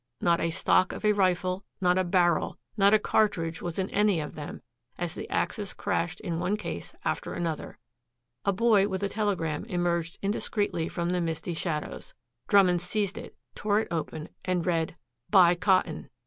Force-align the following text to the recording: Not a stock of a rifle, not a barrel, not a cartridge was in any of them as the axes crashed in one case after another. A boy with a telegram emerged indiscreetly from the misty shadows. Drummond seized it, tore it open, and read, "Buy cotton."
Not 0.19 0.39
a 0.41 0.49
stock 0.49 0.93
of 0.93 1.05
a 1.05 1.13
rifle, 1.13 1.63
not 1.79 1.99
a 1.99 2.03
barrel, 2.03 2.57
not 2.75 2.91
a 2.91 2.97
cartridge 2.97 3.61
was 3.61 3.77
in 3.77 3.87
any 3.91 4.19
of 4.19 4.33
them 4.33 4.63
as 4.97 5.13
the 5.13 5.29
axes 5.29 5.75
crashed 5.75 6.19
in 6.21 6.39
one 6.39 6.57
case 6.57 6.95
after 7.05 7.35
another. 7.35 7.77
A 8.43 8.51
boy 8.51 8.87
with 8.87 9.03
a 9.03 9.09
telegram 9.09 9.63
emerged 9.65 10.17
indiscreetly 10.23 10.89
from 10.89 11.09
the 11.11 11.21
misty 11.21 11.53
shadows. 11.53 12.15
Drummond 12.47 12.81
seized 12.81 13.15
it, 13.19 13.37
tore 13.53 13.79
it 13.81 13.89
open, 13.91 14.29
and 14.43 14.65
read, 14.65 14.95
"Buy 15.29 15.53
cotton." 15.53 16.09